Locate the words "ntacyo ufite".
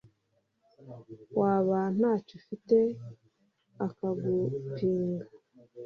1.97-2.77